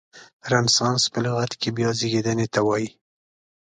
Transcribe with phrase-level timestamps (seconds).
[0.51, 2.89] رنسانس په لغت کې بیا زیږیدنې ته وایي.